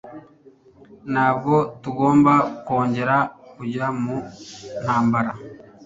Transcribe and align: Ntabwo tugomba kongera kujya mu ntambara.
Ntabwo 1.11 1.53
tugomba 1.81 2.33
kongera 2.65 3.17
kujya 3.53 3.85
mu 4.01 4.17
ntambara. 4.83 5.31